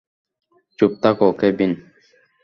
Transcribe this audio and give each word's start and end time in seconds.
চুপ 0.79 0.91
থাক, 1.03 1.19
কেভিন! 1.39 1.71